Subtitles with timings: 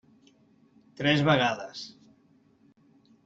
[1.01, 1.83] Tres vegades.